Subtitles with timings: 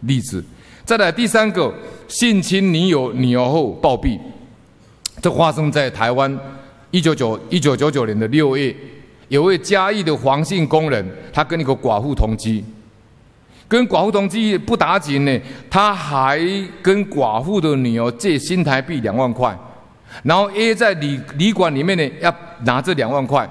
[0.00, 0.44] 例子。
[0.84, 1.72] 再来第三个，
[2.08, 4.18] 性侵女友女儿后暴毙，
[5.20, 6.38] 这发生在台湾
[6.90, 8.74] 一九九一九九九年的六月，
[9.28, 12.64] 有位嘉义的黄姓工人，他跟一个寡妇同居，
[13.68, 16.40] 跟寡妇同居不打紧呢，他还
[16.80, 19.54] 跟寡妇的女儿借新台币两万块，
[20.22, 22.34] 然后 A 在旅旅馆里面呢要
[22.64, 23.46] 拿这两万块，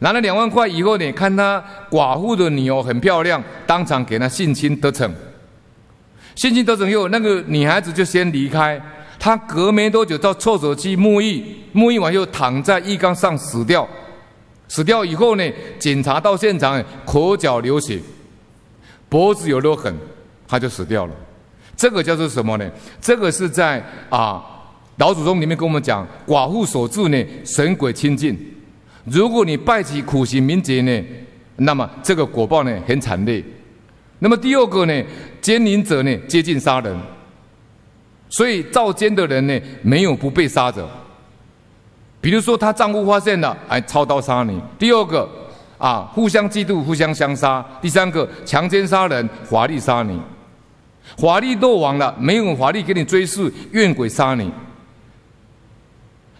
[0.00, 5.10] 拿了两万块以后呢，看他寡妇的女儿很漂亮，当场给他性侵得逞。
[6.36, 8.80] 性侵得逞以后，那个女孩子就先离开。
[9.18, 11.42] 她隔没多久到厕所去沐浴，
[11.74, 13.88] 沐浴完又躺在浴缸上死掉。
[14.68, 17.98] 死掉以后呢，警察到现场，口角流血，
[19.08, 19.94] 脖子有勒痕，
[20.46, 21.12] 她就死掉了。
[21.74, 22.70] 这个叫做什么呢？
[23.00, 24.44] 这个是在啊
[24.98, 28.38] 老祖宗里面跟我们讲，寡妇所致呢，神鬼亲近。
[29.04, 31.04] 如果你拜起苦行名节呢，
[31.56, 33.42] 那么这个果报呢很惨烈。
[34.18, 35.02] 那么第二个呢，
[35.46, 36.92] 奸淫者呢接近杀人，
[38.28, 40.88] 所以造奸的人呢没有不被杀者。
[42.20, 45.28] 比如说她丈夫发现了，哎，操刀杀你；第二个
[45.78, 50.20] 啊，互相嫉妒，互相相杀；第三个强奸杀人，法力杀你。
[51.16, 54.50] 法力落网了，没有法力给你追诉，怨鬼杀你。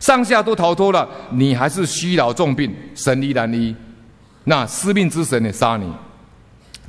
[0.01, 3.73] 上下都逃脱了，你还是虚劳重病，神依然医，
[4.43, 5.89] 那司命之神呢杀你。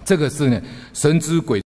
[0.04, 0.60] 这个是呢，
[0.96, 1.62] 神之鬼。